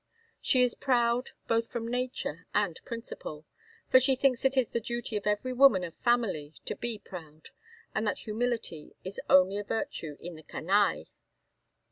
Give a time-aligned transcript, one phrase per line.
[0.41, 3.45] She is proud, both from nature and principle;
[3.91, 7.51] for she thinks it is the duty of every woman of family to be proud,
[7.93, 11.05] and that humility is only a virtue in the _canaille.